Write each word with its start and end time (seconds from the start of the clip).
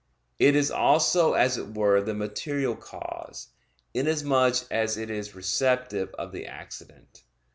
It 0.39 0.55
is 0.55 0.71
also 0.71 1.33
as 1.33 1.59
it 1.59 1.75
were 1.75 2.01
the 2.01 2.15
material 2.15 2.75
cause, 2.75 3.49
inasmuch 3.93 4.55
as 4.71 4.97
it 4.97 5.11
is 5.11 5.35
receptive 5.35 6.09
of 6.17 6.31
the 6.31 6.47
accident. 6.47 7.21